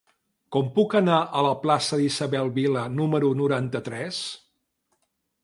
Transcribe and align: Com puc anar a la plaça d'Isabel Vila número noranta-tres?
Com 0.55 0.69
puc 0.77 0.95
anar 0.99 1.17
a 1.39 1.43
la 1.47 1.51
plaça 1.65 1.99
d'Isabel 1.99 2.49
Vila 2.57 2.87
número 2.95 3.31
noranta-tres? 3.43 4.25